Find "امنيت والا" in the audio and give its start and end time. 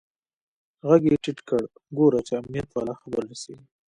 2.39-2.93